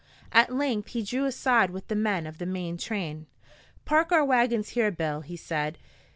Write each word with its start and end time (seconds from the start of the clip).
At 0.31 0.51
length 0.51 0.87
he 0.93 1.03
drew 1.03 1.25
aside 1.25 1.69
with 1.69 1.87
the 1.87 1.95
men 1.95 2.25
of 2.25 2.39
the 2.39 2.47
main 2.47 2.75
train. 2.75 3.27
"Park 3.85 4.11
our 4.11 4.25
wagons 4.25 4.69
here, 4.69 4.89
Bill," 4.89 5.21
he 5.21 5.37
said. 5.37 5.77